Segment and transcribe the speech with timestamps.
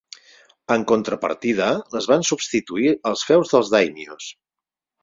[0.75, 1.67] En contrapartida,
[1.97, 4.35] les van substituir els feus dels dàimios.